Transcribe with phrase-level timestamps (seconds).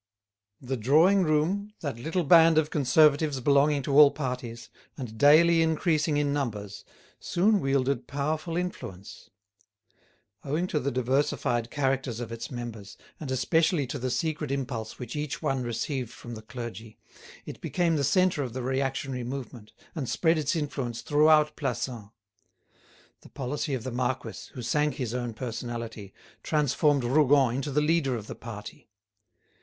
[0.59, 6.17] The drawing room, that little band of Conservatives belonging to all parties, and daily increasing
[6.17, 6.83] in numbers,
[7.19, 9.29] soon wielded powerful influence.
[10.43, 15.15] Owing to the diversified characters of its members, and especially to the secret impulse which
[15.15, 16.97] each one received from the clergy,
[17.45, 22.09] it became the centre of the reactionary movement and spread its influence throughout Plassans.
[23.21, 26.11] The policy of the marquis, who sank his own personality,
[26.41, 28.89] transformed Rougon into the leader of the party.